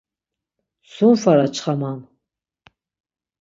Sum 0.93 1.11
fara 1.23 1.47
çxaman. 1.55 1.99